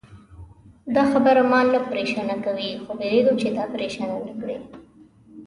دا 0.95 1.03
خبره 1.11 1.41
ما 1.51 1.59
نه 1.73 1.79
پرېشانه 1.89 2.35
کوي، 2.45 2.71
خو 2.83 2.91
وېرېږم 2.99 3.35
چې 3.41 3.47
تا 3.55 3.63
پرېشانه 3.73 4.15
نه 4.25 4.33
کړي. 4.39 4.57